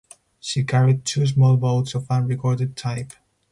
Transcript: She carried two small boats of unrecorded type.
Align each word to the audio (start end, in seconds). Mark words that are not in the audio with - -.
She 0.39 0.63
carried 0.63 1.05
two 1.05 1.27
small 1.27 1.57
boats 1.57 1.93
of 1.93 2.09
unrecorded 2.09 2.75
type. 2.75 3.13